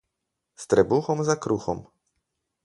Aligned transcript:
S 0.57 0.63
trebuhom 0.67 1.19
za 1.29 1.35
kruhom. 1.43 1.79